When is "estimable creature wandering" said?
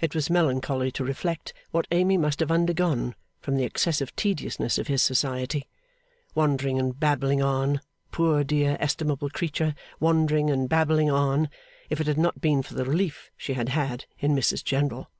8.78-10.50